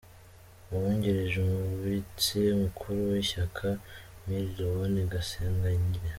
Uwungirije 0.73 1.37
Umubitsi 1.43 2.37
mukuru 2.61 2.99
w’Ishyaka: 3.11 3.67
Mlle 4.25 4.41
Léonille 4.55 5.03
Gasengayire 5.11 6.07